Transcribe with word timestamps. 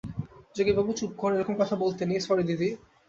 যোগীবাবু, 0.55 0.91
চুপ 0.93 1.11
কর,- 1.15 1.31
এরকম 1.35 1.55
কথা 1.57 1.75
বলতে 1.75 2.01
নেই- 2.05 2.19
স্যরি, 2.25 2.43
দিদি। 2.43 2.69